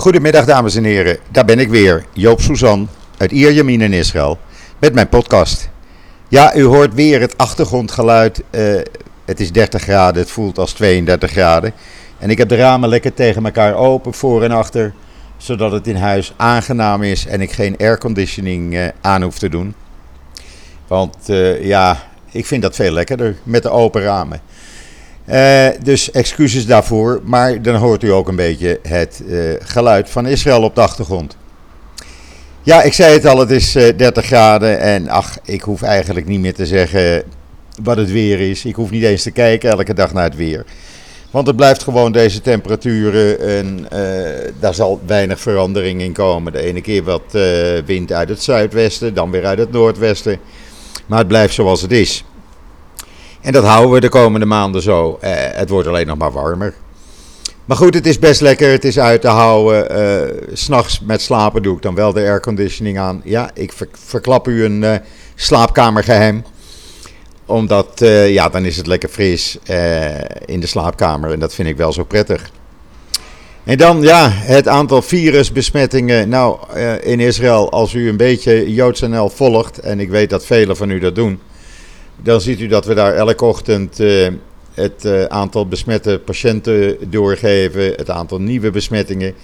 [0.00, 4.38] Goedemiddag dames en heren, daar ben ik weer, Joop Suzan uit Ierjemien in Israël,
[4.78, 5.68] met mijn podcast.
[6.28, 8.42] Ja, u hoort weer het achtergrondgeluid.
[8.50, 8.80] Uh,
[9.24, 11.72] het is 30 graden, het voelt als 32 graden.
[12.18, 14.92] En ik heb de ramen lekker tegen elkaar open, voor en achter,
[15.36, 19.74] zodat het in huis aangenaam is en ik geen airconditioning uh, aan hoef te doen.
[20.86, 24.40] Want uh, ja, ik vind dat veel lekkerder met de open ramen.
[25.30, 30.26] Uh, dus excuses daarvoor, maar dan hoort u ook een beetje het uh, geluid van
[30.26, 31.36] Israël op de achtergrond.
[32.62, 35.82] Ja, ik zei het al, het is uh, eh, 30 graden en ach, ik hoef
[35.82, 37.22] eigenlijk niet meer te zeggen
[37.82, 38.64] wat het weer is.
[38.64, 40.64] Ik hoef niet eens te kijken elke dag naar het weer.
[41.30, 43.86] Want het blijft gewoon deze temperaturen en
[44.60, 46.52] daar zal weinig verandering in komen.
[46.52, 47.22] De ene keer wat
[47.84, 50.38] wind uit het zuidwesten, dan weer uit het noordwesten.
[51.06, 52.24] Maar het blijft zoals het is.
[53.40, 55.18] En dat houden we de komende maanden zo.
[55.24, 56.74] Uh, het wordt alleen nog maar warmer.
[57.64, 58.70] Maar goed, het is best lekker.
[58.70, 59.98] Het is uit te houden.
[60.00, 63.20] Uh, S'nachts met slapen doe ik dan wel de airconditioning aan.
[63.24, 64.94] Ja, ik ver verklap u een uh,
[65.34, 66.44] slaapkamergeheim.
[67.46, 67.90] Omdat,
[68.26, 69.58] ja, dan is het lekker fris
[70.44, 71.32] in de slaapkamer.
[71.32, 72.50] En dat vind ik wel zo prettig.
[73.64, 76.28] En dan, ja, het aantal virusbesmettingen.
[76.28, 76.58] Nou,
[77.00, 79.78] in Israël, als u een beetje JoodsNL volgt.
[79.78, 81.40] En ik weet dat velen van u dat doen
[82.22, 84.28] dan ziet u dat we daar elke ochtend uh,
[84.74, 89.34] het uh, aantal besmette patiënten doorgeven, het aantal nieuwe besmettingen.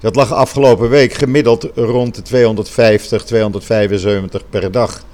[0.00, 5.04] Dat lag afgelopen week gemiddeld rond de 250, 275 per dag.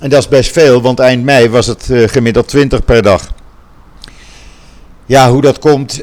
[0.00, 3.36] En dat is best veel, want eind mei was het uh, gemiddeld 20 per dag.
[5.06, 6.02] Ja, hoe dat komt,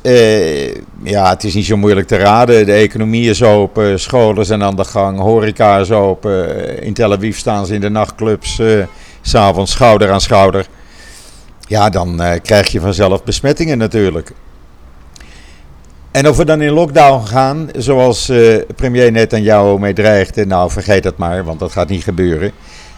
[1.03, 2.65] ja, het is niet zo moeilijk te raden.
[2.65, 6.81] De economie is open, scholen zijn aan de gang, horeca is open.
[6.81, 8.59] In Tel Aviv staan ze in de nachtclubs
[9.25, 10.67] s'avonds schouder aan schouder.
[11.67, 14.31] Ja, dan uh, krijg je vanzelf besmettingen natuurlijk.
[16.11, 21.03] En of we dan in lockdown gaan, zoals uh, premier Netanyahu mee dreigde, nou vergeet
[21.03, 22.51] dat maar, want dat gaat niet gebeuren.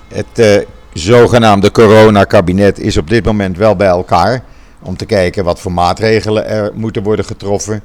[0.08, 0.58] Het uh,
[0.94, 4.44] zogenaamde coronakabinet is op dit moment wel bij elkaar
[4.82, 7.82] om te kijken wat voor maatregelen er moeten worden getroffen.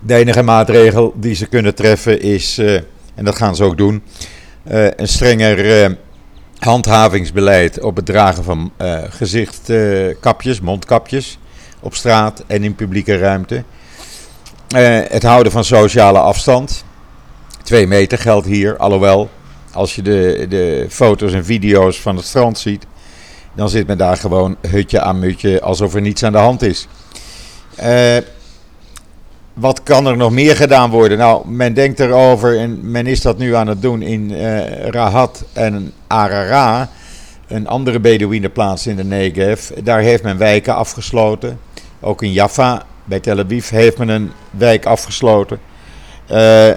[0.00, 2.58] De enige maatregel die ze kunnen treffen is,
[3.14, 4.02] en dat gaan ze ook doen,
[4.96, 5.96] een strenger
[6.58, 11.38] handhavingsbeleid op het dragen van uh, gezichtkapjes, mondkapjes
[11.80, 13.64] op straat en in publieke ruimte.
[14.76, 16.84] Uh, het houden van sociale afstand.
[17.62, 19.30] Twee meter geldt hier, alhoewel
[19.72, 22.86] als je de, de foto's en video's van het strand ziet,
[23.54, 26.86] dan zit men daar gewoon hutje aan mutje alsof er niets aan de hand is.
[29.58, 31.18] Wat kan er nog meer gedaan worden?
[31.18, 35.44] Nou, men denkt erover en men is dat nu aan het doen in uh, Rahat
[35.52, 36.90] en Arara,
[37.48, 39.70] een andere Bedouinenplaats in de Negev.
[39.82, 41.58] Daar heeft men wijken afgesloten.
[42.00, 45.58] Ook in Jaffa, bij Tel Aviv, heeft men een wijk afgesloten.
[46.30, 46.68] Uh,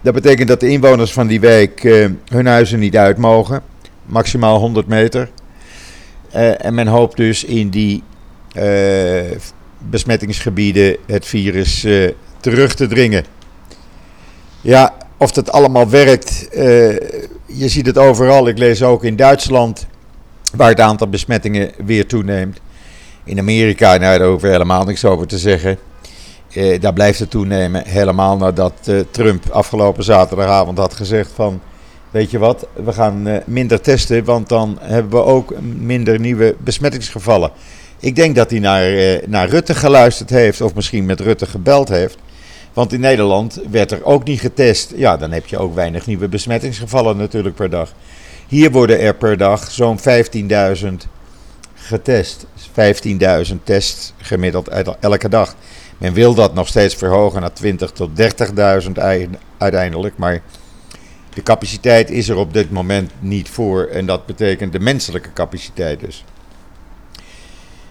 [0.00, 3.62] dat betekent dat de inwoners van die wijk uh, hun huizen niet uit mogen.
[4.04, 5.30] Maximaal 100 meter.
[6.58, 8.02] en men hoopt dus in die
[9.78, 12.10] besmettingsgebieden het virus uh,
[12.40, 13.24] terug te dringen.
[14.60, 16.60] Ja, of dat allemaal werkt, uh,
[17.46, 18.48] je ziet het overal.
[18.48, 19.86] Ik lees ook in Duitsland,
[20.56, 22.60] waar het aantal besmettingen weer toeneemt.
[23.24, 25.78] In Amerika, nou, daar hoeven we helemaal niks over te zeggen.
[26.52, 31.60] Uh, daar blijft het toenemen, helemaal nadat Trump afgelopen zaterdagavond had gezegd van...
[32.10, 37.50] Weet je wat, we gaan minder testen, want dan hebben we ook minder nieuwe besmettingsgevallen.
[38.00, 41.88] Ik denk dat hij naar, eh, naar Rutte geluisterd heeft of misschien met Rutte gebeld
[41.88, 42.18] heeft.
[42.72, 44.92] Want in Nederland werd er ook niet getest.
[44.96, 47.92] Ja, dan heb je ook weinig nieuwe besmettingsgevallen natuurlijk per dag.
[48.46, 51.06] Hier worden er per dag zo'n 15.000
[51.74, 52.46] getest.
[52.72, 54.68] 15.000 tests gemiddeld
[55.00, 55.54] elke dag.
[55.98, 58.92] Men wil dat nog steeds verhogen naar 20.000 tot 30.000
[59.58, 60.16] uiteindelijk.
[60.16, 60.42] Maar
[61.34, 63.84] de capaciteit is er op dit moment niet voor.
[63.84, 66.24] En dat betekent de menselijke capaciteit dus.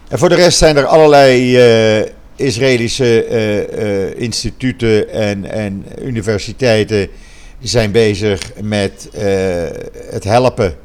[0.08, 1.58] En voor de rest zijn er allerlei
[2.00, 7.10] uh, Israëlische uh, uh, instituten en, en universiteiten
[7.60, 9.10] zijn bezig met
[10.10, 10.75] het helpen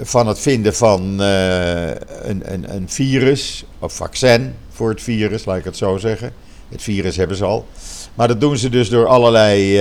[0.00, 5.64] van het vinden van een, een, een virus, of vaccin voor het virus, laat ik
[5.64, 6.32] het zo zeggen.
[6.68, 7.66] Het virus hebben ze al.
[8.14, 9.80] Maar dat doen ze dus door allerlei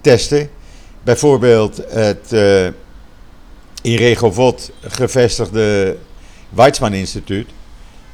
[0.00, 0.50] testen.
[1.02, 2.32] Bijvoorbeeld het
[3.82, 5.96] in Regovot gevestigde
[6.48, 7.48] Weizmann Instituut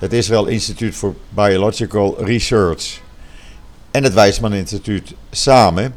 [0.03, 3.01] het Israël Instituut for Biological Research
[3.91, 5.95] en het Weizmann Instituut samen,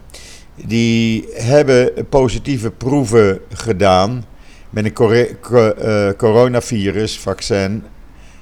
[0.55, 4.25] die hebben positieve proeven gedaan
[4.69, 7.83] met een uh, coronavirus-vaccin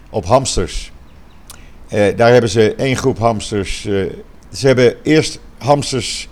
[0.10, 0.92] op hamsters.
[1.94, 4.06] Uh, daar hebben ze één groep hamsters uh,
[4.54, 6.30] ze hebben eerst hamsters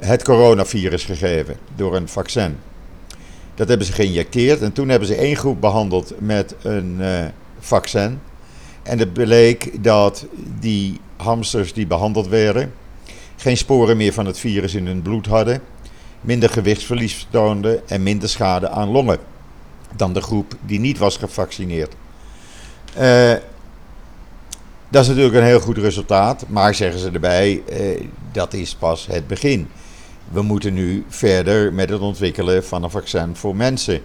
[0.00, 2.56] het coronavirus gegeven door een vaccin.
[3.54, 7.24] Dat hebben ze geïnjecteerd en toen hebben ze één groep behandeld met een uh,
[7.58, 8.20] vaccin.
[8.82, 10.26] En het bleek dat
[10.60, 12.72] die hamsters die behandeld werden
[13.36, 15.62] geen sporen meer van het virus in hun bloed hadden,
[16.20, 19.18] minder gewichtsverlies vertoonden en minder schade aan longen
[19.96, 21.94] dan de groep die niet was gevaccineerd.
[22.98, 23.32] Uh,
[24.88, 29.06] dat is natuurlijk een heel goed resultaat, maar zeggen ze erbij, uh, dat is pas
[29.06, 29.68] het begin.
[30.32, 34.00] We moeten nu verder met het ontwikkelen van een vaccin voor mensen.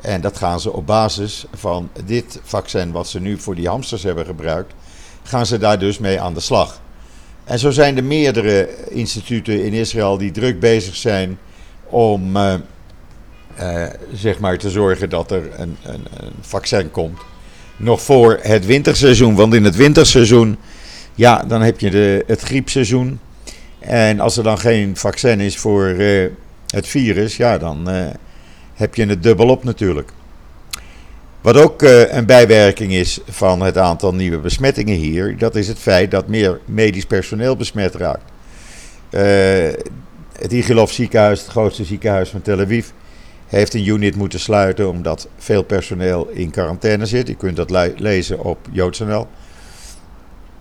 [0.00, 4.02] En dat gaan ze op basis van dit vaccin wat ze nu voor die hamsters
[4.02, 4.74] hebben gebruikt,
[5.22, 6.80] gaan ze daar dus mee aan de slag.
[7.44, 11.38] En zo zijn er meerdere instituten in Israël die druk bezig zijn
[11.86, 12.54] om uh,
[13.60, 17.20] uh, zeg maar te zorgen dat er een, een, een, vaccin komt.
[17.76, 19.34] Nog voor het winterseizoen.
[19.34, 20.56] Want in het winterseizoen,
[21.14, 23.20] ja, dan heb je de, het griepseizoen.
[23.80, 26.28] En als er dan geen vaccin is voor uh,
[26.66, 27.88] het virus, ja, dan
[28.74, 30.12] heb je het dubbelop natuurlijk.
[31.40, 35.78] Wat ook uh, een bijwerking is van het aantal nieuwe besmettingen hier, dat is het
[35.78, 38.32] feit dat meer medisch personeel besmet raakt.
[40.32, 42.86] Het Igilov ziekenhuis, het grootste ziekenhuis van Tel Aviv,
[43.50, 47.28] heeft een unit moeten sluiten omdat veel personeel in quarantaine zit.
[47.28, 49.26] Je kunt dat le lezen op JoodsNL.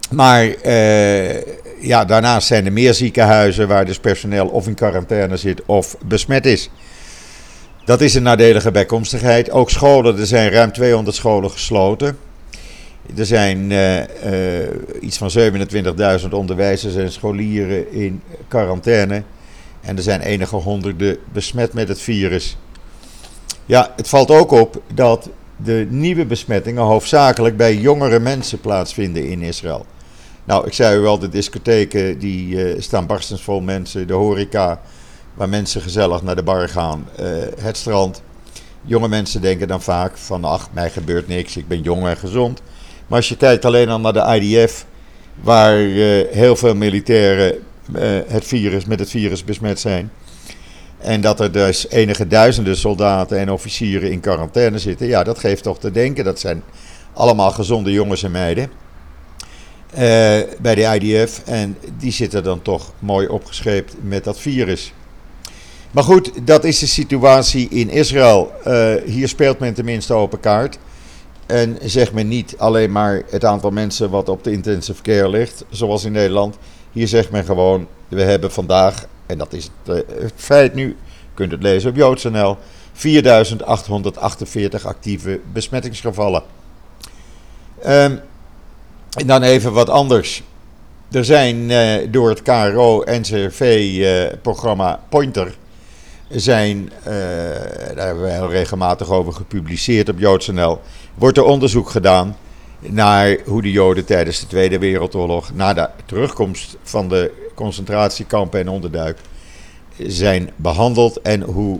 [0.10, 1.42] Maar uh,
[1.82, 6.46] ja, daarnaast zijn er meer ziekenhuizen waar dus personeel of in quarantaine zit of besmet
[6.46, 6.70] is.
[7.86, 9.52] Dat is een nadelige bijkomstigheid.
[9.52, 12.18] Ook scholen, er zijn ruim 200 scholen gesloten.
[13.18, 14.06] Er zijn uh, uh,
[15.02, 15.32] iets van
[16.22, 19.24] 27.000 onderwijzers en scholieren in quarantaine.
[19.82, 22.58] En er zijn enige honderden besmet met het virus.
[23.66, 29.42] Ja, het valt ook op dat de nieuwe besmettingen hoofdzakelijk bij jongere mensen plaatsvinden in
[29.42, 29.86] Israël.
[30.44, 34.82] Nou, ik zei u wel, de discotheken die uh, staan barstens vol mensen, de horeca,
[35.34, 37.26] waar mensen gezellig naar de bar gaan, uh,
[37.60, 38.22] het strand.
[38.82, 42.62] Jonge mensen denken dan vaak van, ach, mij gebeurt niks, ik ben jong en gezond.
[43.08, 44.86] Maar als je kijkt alleen al naar de IDF,
[45.42, 47.56] waar uh, heel veel militairen
[48.28, 50.12] het virus, met het virus besmet zijn.
[50.98, 55.08] En dat er dus enige duizenden soldaten en officieren in quarantaine zitten.
[55.08, 56.24] Ja, dat geeft toch te denken.
[56.24, 56.64] Dat zijn
[57.14, 58.72] allemaal gezonde jongens en meiden.
[59.94, 60.00] Uh,
[60.60, 61.42] bij de IDF.
[61.46, 64.94] En die zitten dan toch mooi opgescheept met dat virus.
[65.92, 68.52] Maar goed, dat is de situatie in Israël.
[68.68, 70.78] Uh, hier speelt men tenminste open kaart.
[71.46, 75.66] En zegt men niet alleen maar het aantal mensen wat op de intensive care ligt,
[75.70, 76.58] zoals in Nederland.
[76.92, 80.98] Hier zegt men gewoon, we hebben vandaag, en dat is het, het feit nu,
[81.34, 82.58] kunt het lezen op JoodsNL,
[82.94, 86.44] 4848 actieve besmettingsgevallen.
[87.88, 88.20] Um,
[89.18, 90.44] en dan even wat anders.
[91.12, 95.56] Er zijn uh, door het KRO-NCRV-programma Pointer
[96.30, 96.84] zijn, uh,
[97.96, 100.82] daar hebben we heel regelmatig over gepubliceerd op JoodsNL,
[101.16, 102.38] wordt er onderzoek gedaan
[102.80, 108.70] naar hoe de Joden tijdens de Tweede Wereldoorlog, na de terugkomst van de concentratiekampen en
[108.70, 109.18] onderduik,
[109.98, 111.80] zijn behandeld en hoe,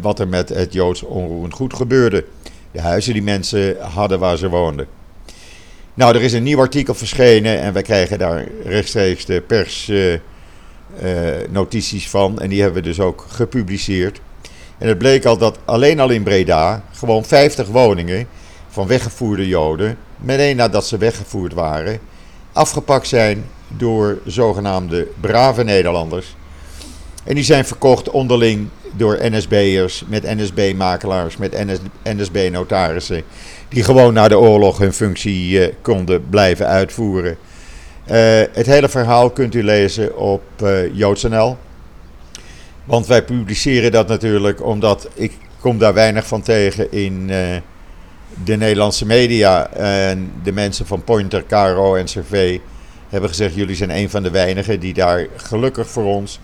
[0.00, 2.24] wat er met het Joods onroerend goed gebeurde.
[2.70, 4.97] De huizen die mensen hadden waar ze woonden.
[5.98, 9.88] Nou, er is een nieuw artikel verschenen en wij krijgen daar rechtstreeks de pers.
[9.88, 10.20] Uh, uh,
[11.48, 12.38] notities van.
[12.40, 14.20] En die hebben we dus ook gepubliceerd.
[14.78, 18.28] En het bleek al dat alleen al in Breda gewoon 50 woningen
[18.68, 22.00] van weggevoerde Joden, meteen nadat ze weggevoerd waren,
[22.52, 26.36] afgepakt zijn door zogenaamde brave Nederlanders.
[27.24, 33.22] En die zijn verkocht onderling door NSB'ers, met NSB-makelaars, met NS, NSB-notarissen,
[33.68, 37.36] die gewoon na de oorlog hun functie uh, konden blijven uitvoeren.
[38.10, 38.14] Uh,
[38.52, 41.56] het hele verhaal kunt u lezen op uh, JoodsNL.
[42.84, 47.26] Want wij publiceren dat natuurlijk omdat ik kom daar weinig van tegen in
[48.44, 49.70] de Nederlandse media.
[49.72, 52.58] En de mensen van Pointer, Caro en CV
[53.08, 53.54] hebben gezegd...
[53.54, 56.40] jullie zijn een van de weinigen die daar gelukkig voor ons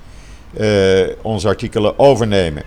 [1.22, 2.62] onze artikelen overnemen.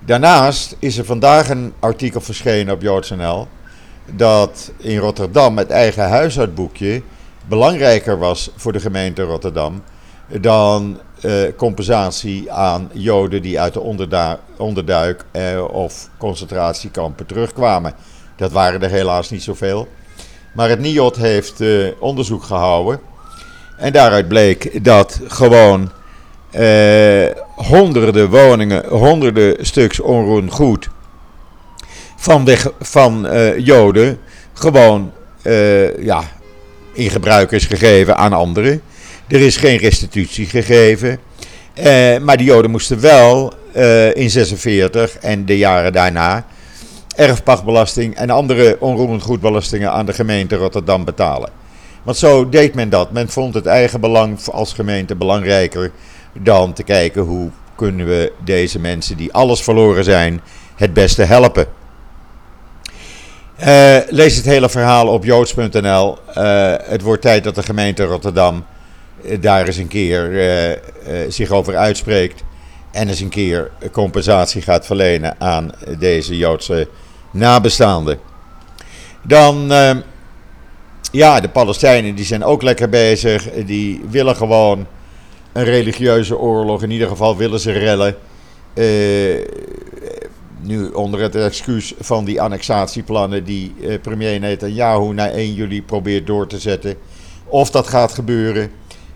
[0.00, 3.48] Daarnaast is er vandaag een artikel verschenen op JoodsNL...
[4.14, 7.02] dat in Rotterdam het eigen huishoudboekje
[7.48, 9.82] belangrijker was voor de gemeente Rotterdam
[10.40, 13.80] dan uh, compensatie aan Joden die uit de
[14.56, 17.94] onderduik uh, of concentratiekampen terugkwamen.
[18.36, 19.88] Dat waren er helaas niet zoveel.
[20.52, 21.62] Maar het NIOD heeft
[21.98, 23.00] onderzoek gehouden.
[23.76, 25.90] En daaruit bleek dat gewoon
[27.54, 30.88] honderden woningen, honderden stuks onroerend goed
[32.16, 34.18] van, weg, van Joden
[34.52, 35.12] gewoon
[35.98, 36.22] ja,
[36.92, 38.82] in gebruik is gegeven aan anderen.
[39.28, 41.18] Er is geen restitutie gegeven.
[42.22, 43.52] Maar die Joden moesten wel
[44.12, 46.46] in 46 en de jaren daarna
[47.16, 51.50] erfpachtbelasting en andere onroerend goedbelastingen aan de gemeente Rotterdam betalen.
[52.02, 53.12] Want zo deed men dat.
[53.12, 55.90] Men vond het eigen belang als gemeente belangrijker
[56.38, 60.40] dan te kijken hoe kunnen we deze mensen die alles verloren zijn
[60.74, 61.66] het beste helpen.
[63.60, 66.18] Uh, lees het hele verhaal op joods.nl.
[66.38, 68.64] Uh, het wordt tijd dat de gemeente Rotterdam
[69.24, 70.80] uh, daar eens een keer
[71.28, 72.42] zich over uitspreekt.
[72.90, 76.88] En eens een keer compensatie gaat verlenen aan deze Joodse
[77.30, 78.18] nabestaanden.
[79.22, 79.72] Dan,
[81.10, 83.50] ja, de Palestijnen die zijn ook lekker bezig.
[83.50, 84.86] Die willen gewoon
[85.54, 86.82] een religieuze oorlog.
[86.82, 88.16] In ieder geval willen ze rellen.
[90.60, 96.26] Nu onder het excuus van die annexatieplannen die eh, premier Netanyahu na 1 juli probeert
[96.26, 96.96] door te zetten.
[97.44, 98.70] Of dat gaat gebeuren.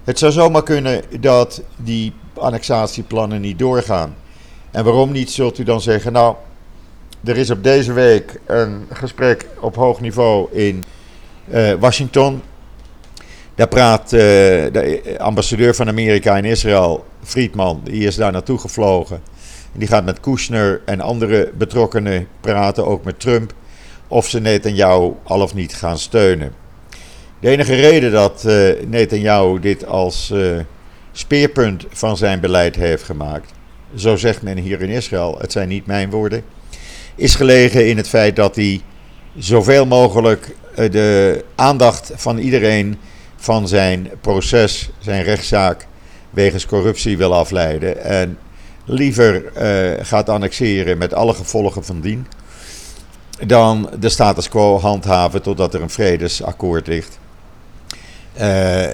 [0.05, 4.15] Het zou zomaar kunnen dat die annexatieplannen niet doorgaan.
[4.71, 6.13] En waarom niet, zult u dan zeggen.
[6.13, 6.35] Nou,
[7.25, 10.85] er is op deze week een gesprek op hoog niveau in
[11.49, 12.43] uh, Washington.
[13.59, 14.21] Daar praat uh,
[14.73, 19.23] de ambassadeur van Amerika in Israël, Friedman, die is daar naartoe gevlogen.
[19.73, 23.53] Die gaat met Kushner en andere betrokkenen praten, ook met Trump,
[24.09, 26.53] of ze Netanyahu al of niet gaan steunen.
[27.41, 30.35] De enige reden dat uh, Netanyahu dit als
[31.13, 33.53] speerpunt van zijn beleid heeft gemaakt,
[33.95, 36.43] zo zegt men hier in Israël, het zijn niet mijn woorden,
[37.15, 38.81] is gelegen in het feit dat hij
[39.39, 42.99] zoveel mogelijk de aandacht van iedereen
[43.39, 45.87] van zijn proces, zijn rechtszaak
[46.31, 48.05] wegens corruptie wil afleiden.
[48.05, 48.39] En
[48.85, 52.27] liever uh, gaat annexeren met alle gevolgen van dien,
[53.47, 57.19] dan de status quo handhaven totdat er een vredesakkoord ligt.
[58.39, 58.85] Uh,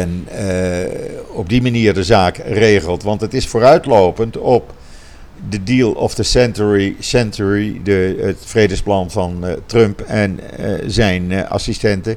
[0.00, 0.90] en uh,
[1.32, 3.02] op die manier de zaak regelt.
[3.02, 4.74] Want het is vooruitlopend op
[5.48, 10.40] de deal of the century, century de, het vredesplan van Trump en
[10.86, 12.16] zijn assistenten.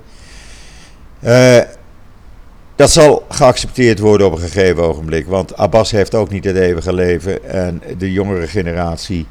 [2.75, 5.27] Dat zal geaccepteerd worden op een gegeven ogenblik.
[5.27, 7.43] Want Abbas heeft ook niet het eeuwige leven.
[7.49, 9.25] En de jongere generatie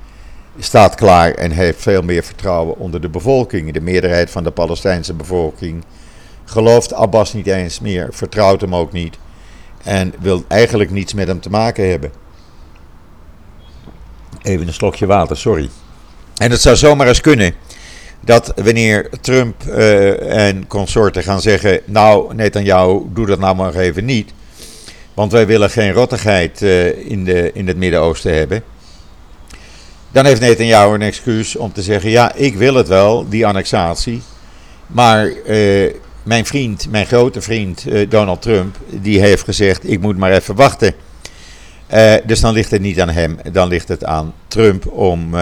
[0.59, 3.73] staat klaar en heeft veel meer vertrouwen onder de bevolking.
[3.73, 5.85] De meerderheid van de Palestijnse bevolking
[6.45, 9.19] gelooft Abbas niet eens meer, vertrouwt hem ook niet.
[9.83, 12.13] En wil eigenlijk niets met hem te maken hebben.
[14.43, 15.71] Even een slokje water, sorry.
[16.37, 17.55] En het zou zomaar eens kunnen
[18.25, 24.05] dat wanneer Trump uh, en consorten gaan zeggen: Nou, Netanyahu, doe dat nou maar even
[24.05, 24.33] niet.
[25.15, 28.63] Want wij willen geen rottigheid uh, in, de, in het Midden-Oosten hebben.
[30.13, 34.23] Dan heeft Netanyahu een excuus om te zeggen: Ja, ik wil het wel, die annexatie.
[34.87, 40.33] Maar uh, mijn vriend, mijn grote vriend Donald Trump, die heeft gezegd: Ik moet maar
[40.33, 40.95] even wachten.
[42.25, 45.35] dus dan ligt het niet aan hem, dan ligt het aan Trump om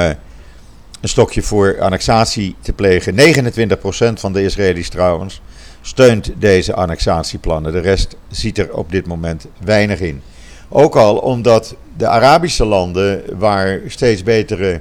[1.03, 3.15] een stokje voor annexatie te plegen.
[3.15, 5.41] 29% van de Israëli's trouwens
[5.81, 7.73] steunt deze annexatieplannen.
[7.73, 10.23] De rest ziet er op dit moment weinig in.
[10.69, 14.81] Ook al omdat de Arabische landen, waar steeds betere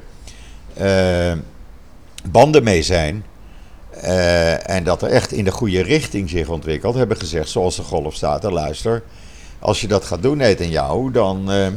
[0.81, 1.33] uh,
[2.31, 3.25] banden mee zijn.
[4.03, 7.83] Uh, en dat er echt in de goede richting zich ontwikkelt, hebben gezegd, zoals de
[7.83, 9.03] golfstaten, luister,
[9.59, 11.67] als je dat gaat doen, net in jou, dan uh,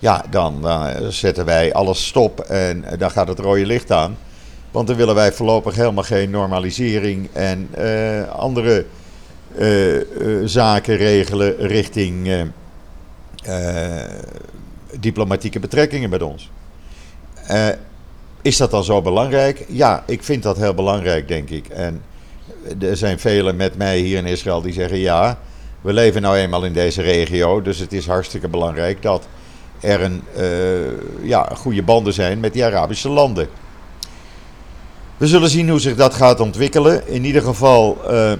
[0.00, 0.66] ja, dan
[1.08, 4.16] zetten wij alles stop en dan gaat het rode licht aan.
[4.70, 8.86] Want dan willen wij voorlopig helemaal geen normalisering en uh, andere
[9.58, 10.02] uh,
[10.44, 12.30] zaken regelen richting
[15.00, 16.50] diplomatieke betrekkingen met ons.
[18.42, 19.64] is dat dan zo belangrijk?
[19.68, 21.68] Ja, ik vind dat heel belangrijk, denk ik.
[21.68, 22.02] En
[22.80, 25.38] er zijn velen met mij hier in Israël die zeggen: ja,
[25.80, 29.28] we leven nou eenmaal in deze regio, dus het is hartstikke belangrijk dat
[29.80, 33.48] er een, uh, ja, goede banden zijn met die Arabische landen.
[35.16, 37.08] We zullen zien hoe zich dat gaat ontwikkelen.
[37.08, 38.30] In ieder geval, uh,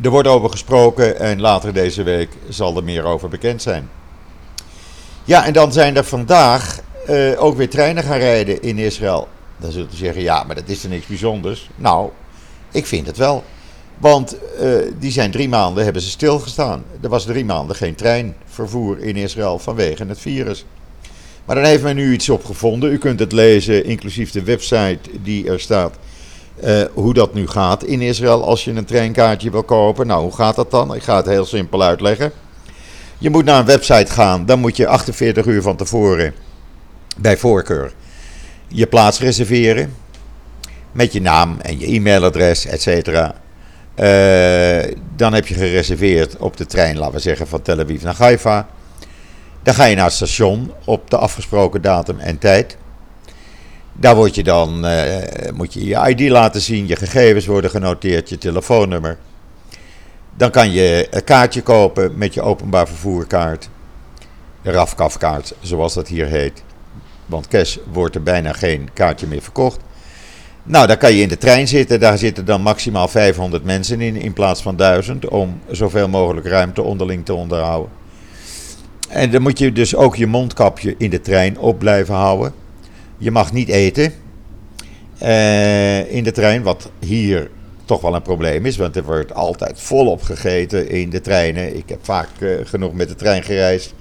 [0.00, 3.90] er wordt over gesproken en later deze week zal er meer over bekend zijn.
[5.24, 9.28] Ja, en dan zijn er vandaag uh, ook weer treinen gaan rijden in Israël.
[9.56, 11.70] Dan zult u zeggen, ja, maar dat is er niks bijzonders.
[11.76, 12.10] Nou,
[12.70, 13.44] ik vind het wel.
[13.98, 16.84] Want uh, die zijn drie maanden hebben ze stilgestaan.
[17.00, 20.64] Er was drie maanden geen treinvervoer in Israël vanwege het virus.
[21.44, 22.92] Maar dan heeft men nu iets opgevonden.
[22.92, 25.94] U kunt het lezen, inclusief de website die er staat.
[26.64, 30.06] Uh, hoe dat nu gaat in Israël als je een treinkaartje wil kopen.
[30.06, 30.94] Nou, hoe gaat dat dan?
[30.94, 32.32] Ik ga het heel simpel uitleggen.
[33.18, 34.46] Je moet naar een website gaan.
[34.46, 36.34] Dan moet je 48 uur van tevoren,
[37.16, 37.92] bij voorkeur,
[38.68, 39.94] je plaats reserveren.
[40.92, 42.84] Met je naam en je e-mailadres, et.
[45.16, 48.68] Dan heb je gereserveerd op de trein, laten we zeggen, van Tel Aviv naar Haifa.
[49.62, 52.76] Dan ga je naar het station op de afgesproken datum en tijd.
[53.92, 54.86] Daar word je dan,
[55.54, 59.18] moet je je ID laten zien, je gegevens worden genoteerd, je telefoonnummer.
[60.36, 63.68] Dan kan je een kaartje kopen met je openbaar vervoerkaart.
[64.62, 66.62] De RAFKAF-kaart, zoals dat hier heet.
[67.26, 69.80] Want cash wordt er bijna geen kaartje meer verkocht.
[70.68, 72.00] Nou, dan kan je in de trein zitten.
[72.00, 75.28] Daar zitten dan maximaal 500 mensen in, in plaats van 1000.
[75.28, 77.90] Om zoveel mogelijk ruimte onderling te onderhouden.
[79.08, 82.52] En dan moet je dus ook je mondkapje in de trein op blijven houden.
[83.18, 84.12] Je mag niet eten
[85.22, 87.50] uh, in de trein, wat hier
[87.84, 88.76] toch wel een probleem is.
[88.76, 91.76] Want er wordt altijd volop gegeten in de treinen.
[91.76, 93.94] Ik heb vaak uh, genoeg met de trein gereisd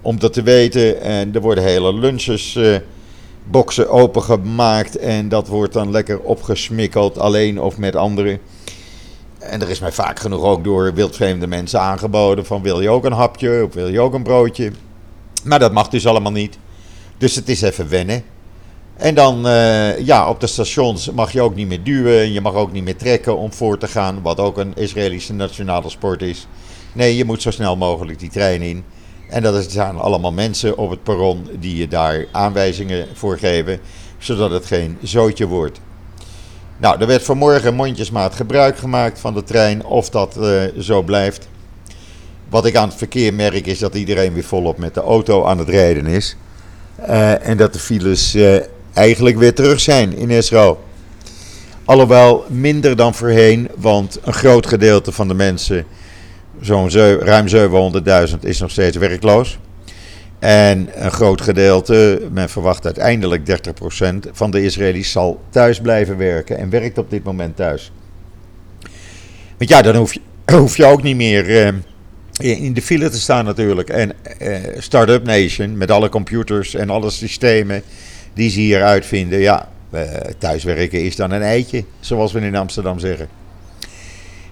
[0.00, 1.00] om dat te weten.
[1.00, 2.76] En er worden hele lunches uh,
[3.44, 4.96] boxen opengemaakt.
[4.96, 8.38] En dat wordt dan lekker opgesmikkeld, alleen of met anderen.
[9.38, 13.04] En er is mij vaak genoeg ook door wildvreemde mensen aangeboden: van wil je ook
[13.04, 14.72] een hapje of wil je ook een broodje?
[15.44, 16.58] Maar dat mag dus allemaal niet.
[17.18, 18.24] Dus het is even wennen.
[18.96, 22.32] En dan, uh, ja, op de stations mag je ook niet meer duwen.
[22.32, 24.22] Je mag ook niet meer trekken om voor te gaan.
[24.22, 26.46] Wat ook een Israëlische nationale sport is.
[26.92, 28.84] Nee, je moet zo snel mogelijk die trein in.
[29.32, 33.80] En dat zijn allemaal mensen op het perron die je daar aanwijzingen voor geven.
[34.18, 35.80] Zodat het geen zootje wordt.
[36.76, 39.84] Nou, er werd vanmorgen mondjesmaat gebruik gemaakt van de trein.
[39.84, 41.48] Of dat uh, zo blijft.
[42.48, 45.58] Wat ik aan het verkeer merk is dat iedereen weer volop met de auto aan
[45.58, 46.36] het rijden is.
[47.00, 48.36] Uh, en dat de files
[48.92, 50.84] eigenlijk weer terug zijn in Israël.
[51.84, 55.86] Alhoewel minder dan voorheen, want een groot gedeelte van de mensen,
[56.62, 56.90] zo'n
[57.20, 57.46] ruim
[58.28, 59.58] 700.000, is nog steeds werkloos.
[60.38, 66.58] En een groot gedeelte, men verwacht uiteindelijk 30% van de Israëli's zal thuis blijven werken
[66.58, 67.92] en werkt op dit moment thuis.
[69.58, 70.20] Want ja, dan hoef je,
[70.58, 71.66] hoef je ook niet meer
[72.36, 73.88] eh, in de file te staan natuurlijk.
[73.88, 77.82] En eh, Startup Nation met alle computers en alle systemen
[78.34, 79.38] die ze hier uitvinden.
[79.38, 80.00] Ja, uh,
[80.38, 83.28] thuiswerken is dan een eitje, zoals we in Amsterdam zeggen.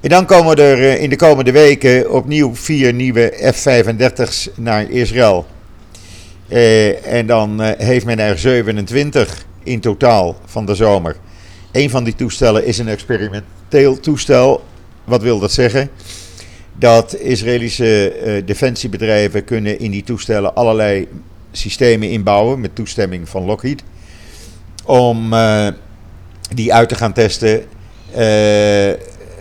[0.00, 5.46] En dan komen er uh, in de komende weken opnieuw vier nieuwe F-35's naar Israël.
[6.48, 11.16] Uh, en dan heeft men er 27 in totaal van de zomer.
[11.72, 14.64] Een van die toestellen is een experimenteel toestel.
[15.04, 15.90] Wat wil dat zeggen?
[16.78, 21.08] Dat Israëlische defensiebedrijven kunnen in die toestellen allerlei
[21.52, 23.82] systemen inbouwen met toestemming van Lockheed.
[24.84, 25.34] Om
[26.54, 27.64] die uit te gaan testen.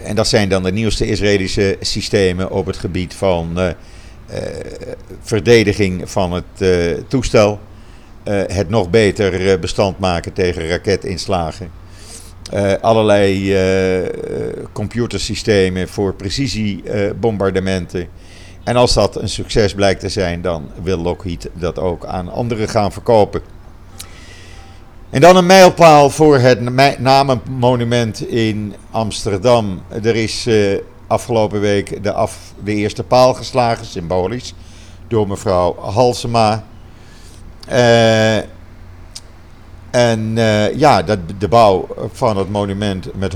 [0.01, 3.67] Uh, en dat zijn dan de nieuwste Israëlische systemen op het gebied van uh,
[5.21, 6.45] verdediging van het
[7.07, 7.59] toestel.
[8.29, 11.71] het nog beter bestand maken tegen raketinslagen.
[12.81, 13.55] allerlei
[14.71, 18.07] computersystemen voor precisiebombardementen.
[18.63, 22.69] En als dat een succes blijkt te zijn, dan wil Lockheed dat ook aan anderen
[22.69, 23.41] gaan verkopen.
[25.09, 26.59] En dan een mijlpaal voor het
[26.99, 29.81] namenmonument in Amsterdam.
[30.03, 32.27] Er is uh, afgelopen week de,
[32.63, 34.53] de eerste paal geslagen, symbolisch,
[35.07, 36.63] door mevrouw Halsema.
[37.69, 38.37] Uh,
[39.89, 43.35] en uh, ja, de, de bouw van het monument met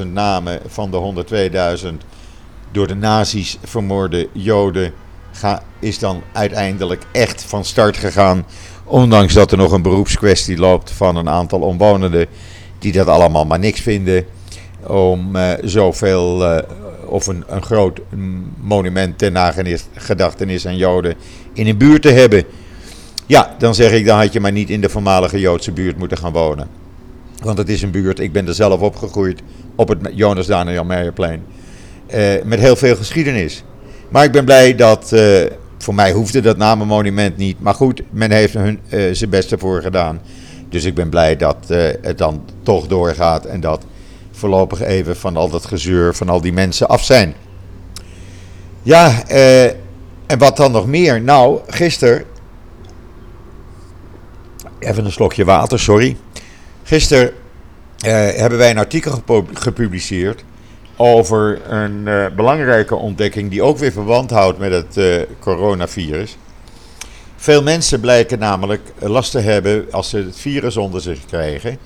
[0.00, 1.24] 102.000 namen van de
[1.82, 1.88] 102.000
[2.70, 4.92] door de nazi's vermoorde Joden
[5.32, 8.46] ga, is dan uiteindelijk echt van start gegaan.
[8.90, 12.26] Ondanks dat er nog een beroepskwestie loopt van een aantal omwonenden
[12.78, 14.24] die dat allemaal maar niks vinden.
[14.86, 16.58] Om uh, zoveel uh,
[17.06, 18.00] of een, een groot
[18.60, 21.14] monument ten nagedachtenis aan Joden
[21.52, 22.44] in een buurt te hebben.
[23.26, 26.18] Ja, dan zeg ik, dan had je maar niet in de voormalige Joodse buurt moeten
[26.18, 26.68] gaan wonen.
[27.42, 29.42] Want het is een buurt, ik ben er zelf opgegroeid
[29.74, 31.42] op het Jonas Daniel Meijerplein.
[32.14, 33.64] Uh, met heel veel geschiedenis.
[34.08, 35.12] Maar ik ben blij dat,
[35.82, 37.60] voor mij hoefde dat namenmonument niet.
[37.60, 40.20] Maar goed, men heeft hun, uh, zijn best ervoor gedaan.
[40.68, 41.56] Dus ik ben blij dat
[42.02, 43.84] het dan toch doorgaat en dat
[44.30, 47.34] voorlopig even van al dat gezeur van al die mensen af zijn.
[48.82, 49.28] Ja,
[50.26, 51.22] en wat dan nog meer?
[51.22, 52.24] Nou, gisteren.
[54.78, 56.16] Even een slokje water, sorry.
[56.82, 57.32] Gisteren
[58.36, 60.44] hebben wij een artikel gepubliceerd
[61.02, 66.36] over een uh, belangrijke ontdekking die ook weer verband houdt met het uh, coronavirus.
[67.36, 71.78] Veel mensen blijken namelijk last te hebben als ze het virus onder zich krijgen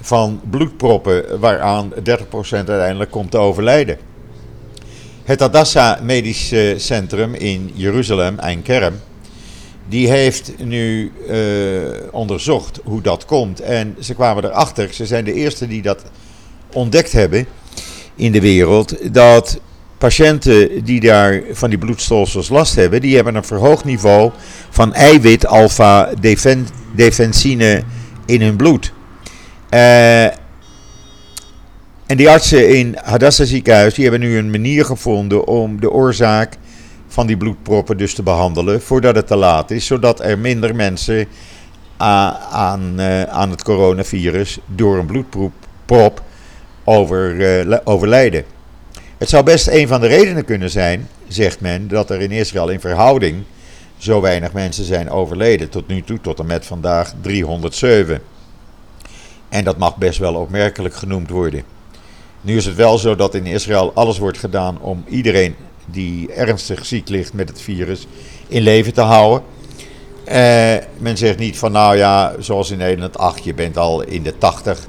[0.00, 1.94] van bloedproppen waaraan 30%
[2.50, 3.98] uiteindelijk komt te overlijden.
[5.24, 8.94] Het Adassa Medisch eh, Centrum in Jeruzalem, Eindkerm,
[9.88, 11.12] die heeft nu
[12.10, 13.60] onderzocht hoe dat komt.
[13.60, 16.02] En ze kwamen erachter, ze zijn de eerste die dat
[16.72, 17.46] ontdekt hebben
[18.18, 19.60] in de wereld dat
[19.98, 24.30] patiënten die daar van die bloedstolsels last hebben, die hebben een verhoogd niveau
[24.70, 26.10] van eiwit alpha
[26.94, 27.82] defensine
[28.26, 28.92] in hun bloed.
[29.70, 30.24] Uh,
[32.06, 36.56] en die artsen in Hadassah ziekenhuis die hebben nu een manier gevonden om de oorzaak
[37.08, 41.26] van die bloedproppen dus te behandelen voordat het te laat is, zodat er minder mensen
[41.96, 46.22] aan, uh, aan het coronavirus door een bloedprop
[46.88, 47.34] over,
[47.66, 48.44] uh, overlijden.
[49.18, 52.68] Het zou best een van de redenen kunnen zijn, zegt men, dat er in Israël
[52.68, 53.42] in verhouding
[53.96, 55.68] zo weinig mensen zijn overleden.
[55.68, 58.20] Tot nu toe, tot en met vandaag 307.
[59.48, 61.62] En dat mag best wel opmerkelijk genoemd worden.
[62.40, 65.54] Nu is het wel zo dat in Israël alles wordt gedaan om iedereen
[65.86, 68.06] die ernstig ziek ligt met het virus
[68.48, 69.42] in leven te houden.
[70.24, 74.22] Eh, men zegt niet van nou ja, zoals in Nederland, ach je bent al in
[74.22, 74.86] de 80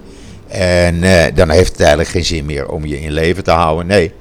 [0.49, 3.87] en eh, dan heeft het eigenlijk geen zin meer om je in leven te houden.
[3.87, 4.11] Nee,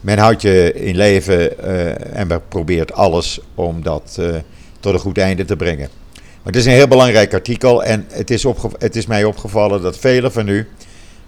[0.00, 4.34] men houdt je in leven uh, en probeert alles om dat uh,
[4.80, 5.88] tot een goed einde te brengen.
[6.14, 8.44] Maar het is een heel belangrijk artikel en het is,
[8.78, 10.68] het is mij opgevallen dat velen van u,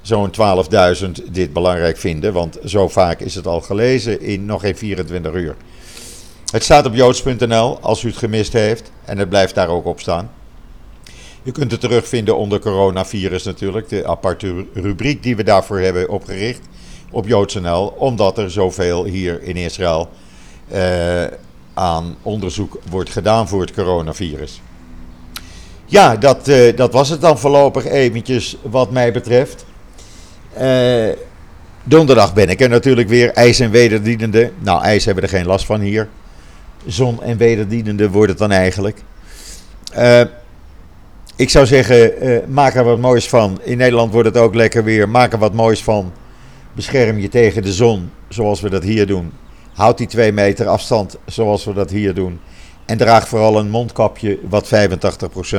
[0.01, 0.31] zo'n
[1.01, 2.33] 12.000, dit belangrijk vinden.
[2.33, 5.57] Want zo vaak is het al gelezen in nog geen 24 uur.
[6.51, 10.01] Het staat op joods.nl als u het gemist heeft en het blijft daar ook op
[10.01, 10.31] staan.
[11.43, 16.61] U kunt het terugvinden onder coronavirus natuurlijk, de aparte rubriek die we daarvoor hebben opgericht
[17.11, 20.09] op joods.nl, omdat er zoveel hier in Israël
[20.73, 21.25] uh,
[21.75, 24.61] aan onderzoek wordt gedaan voor het coronavirus.
[25.87, 29.65] Ja, dat, uh, dat was het dan voorlopig eventjes wat mij betreft.
[30.61, 31.09] Uh,
[31.85, 34.53] donderdag ben ik er natuurlijk weer, ijs- en wederdienende.
[34.59, 36.09] Nou, ijs hebben we er geen last van hier.
[36.87, 39.03] Zon- en wederdienende wordt het dan eigenlijk.
[41.41, 42.13] Ik zou zeggen,
[42.49, 43.61] maak er wat moois van.
[43.63, 45.09] In Nederland wordt het ook lekker weer.
[45.09, 46.13] Maak er wat moois van.
[46.73, 49.33] Bescherm je tegen de zon, zoals we dat hier doen.
[49.75, 52.41] Houd die twee meter afstand, zoals we dat hier doen.
[52.87, 54.69] En draag vooral een mondkapje, wat 85%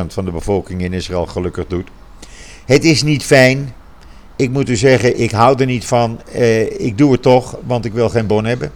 [0.08, 1.88] van de bevolking in Israël gelukkig doet.
[2.66, 3.74] Het is niet fijn.
[4.36, 6.22] Ik moet u zeggen, ik hou er niet van.
[6.34, 8.72] Eh, ik doe het toch, want ik wil geen bon hebben.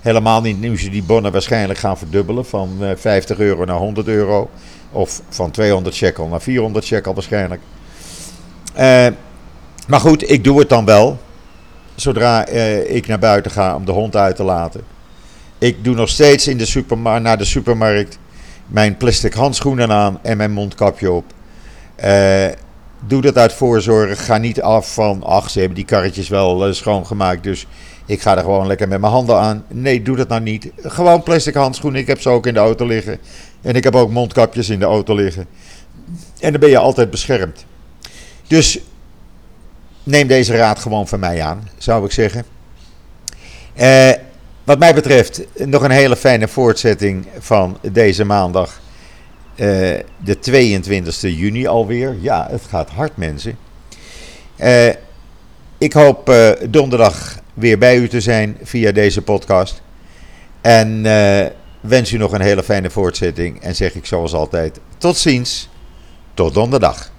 [0.00, 4.06] Helemaal niet nu ze die bonnen waarschijnlijk gaan verdubbelen van eh, 50 euro naar 100
[4.06, 4.50] euro.
[4.92, 7.60] Of van 200 shekel naar 400 shekel waarschijnlijk.
[8.74, 9.06] Eh,
[9.86, 11.18] maar goed, ik doe het dan wel
[11.94, 14.80] zodra eh, ik naar buiten ga om de hond uit te laten.
[15.58, 18.18] Ik doe nog steeds in de supermarkt, naar de supermarkt
[18.66, 21.24] mijn plastic handschoenen aan en mijn mondkapje op.
[22.04, 22.46] Uh,
[23.06, 24.24] doe dat uit voorzorg.
[24.24, 27.66] Ga niet af van, ach, ze hebben die karretjes wel schoongemaakt, dus
[28.06, 29.64] ik ga er gewoon lekker met mijn handen aan.
[29.68, 30.70] Nee, doe dat nou niet.
[30.76, 32.00] Gewoon plastic handschoenen.
[32.00, 33.18] Ik heb ze ook in de auto liggen.
[33.62, 35.46] En ik heb ook mondkapjes in de auto liggen.
[36.40, 37.64] En dan ben je altijd beschermd.
[38.46, 38.78] Dus
[40.02, 42.44] neem deze raad gewoon van mij aan, zou ik zeggen.
[43.80, 44.10] Uh,
[44.64, 48.80] wat mij betreft nog een hele fijne voortzetting van deze maandag.
[49.56, 49.66] Uh,
[50.16, 52.16] de 22e juni alweer.
[52.20, 53.58] Ja, het gaat hard mensen.
[54.56, 54.88] Uh,
[55.78, 56.34] ik hoop
[56.68, 59.82] donderdag weer bij u te zijn via deze podcast.
[60.60, 61.06] En
[61.80, 63.60] wens u nog een hele fijne voortzetting.
[63.60, 65.68] En zeg ik zoals altijd tot ziens.
[66.34, 67.10] Tot donderdag.